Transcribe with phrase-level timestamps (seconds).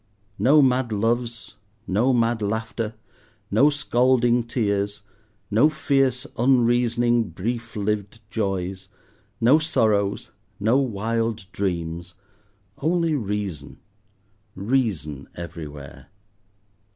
[0.39, 1.53] No mad loves,
[1.85, 2.95] no mad laughter,
[3.51, 5.01] no scalding tears,
[5.51, 8.87] no fierce unreasoning, brief lived joys,
[9.39, 13.77] no sorrows, no wild dreams—only reason,
[14.55, 16.07] reason everywhere.